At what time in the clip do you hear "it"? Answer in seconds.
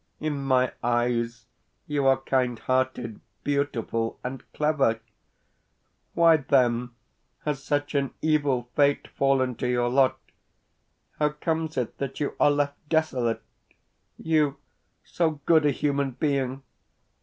11.77-11.99